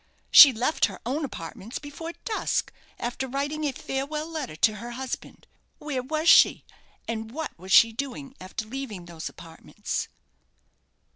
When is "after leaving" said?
8.41-9.05